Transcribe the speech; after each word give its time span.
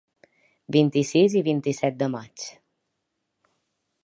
Vint-i-sis 0.75 1.37
i 1.41 1.45
vint-i-set 1.49 2.01
de 2.01 2.09
maig. 2.17 2.49